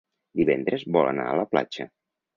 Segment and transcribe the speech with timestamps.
[0.39, 1.91] Divendres vol anar a la platja.